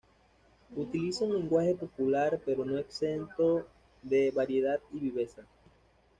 [0.75, 3.67] Utiliza un lenguaje popular pero no exento
[4.01, 5.43] de variedad y viveza.